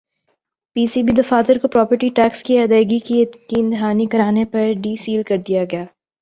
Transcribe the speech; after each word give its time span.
پی 0.75 0.85
C 0.87 1.01
B 1.03 1.13
دفاتر 1.13 1.57
کو 1.57 1.67
property 1.67 2.09
tax 2.15 2.43
کی 2.43 2.57
ادائیگی 2.59 2.99
کی 2.99 3.19
یقین 3.21 3.71
دہانی 3.71 4.05
کرانے 4.11 4.45
پر 4.45 4.71
ڈی 4.81 4.95
سیل 4.95 5.23
کر 5.23 5.37
دیا 5.47 5.63
گیا 5.71 5.85